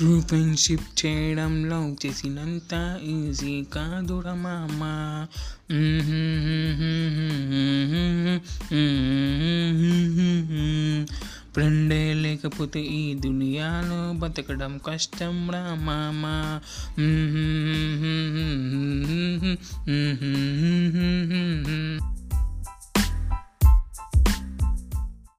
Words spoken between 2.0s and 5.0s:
చేసినంత ఈజీ కాదురా మామ.